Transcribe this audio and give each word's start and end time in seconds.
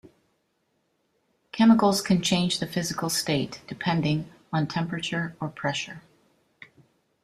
Chemicals 1.51 2.01
can 2.01 2.23
change 2.23 2.57
the 2.57 2.65
physical 2.65 3.07
state 3.07 3.61
depending 3.67 4.31
on 4.51 4.65
temperature 4.65 5.35
or 5.39 5.47
pressure. 5.47 6.01